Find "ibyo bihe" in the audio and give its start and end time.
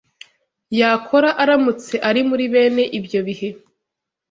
2.99-3.49